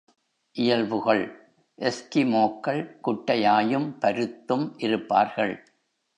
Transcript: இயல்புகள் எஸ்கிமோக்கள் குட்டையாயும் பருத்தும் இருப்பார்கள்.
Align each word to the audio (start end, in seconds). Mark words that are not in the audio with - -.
இயல்புகள் 0.55 1.21
எஸ்கிமோக்கள் 1.79 2.81
குட்டையாயும் 3.03 3.97
பருத்தும் 3.99 4.73
இருப்பார்கள். 4.77 5.55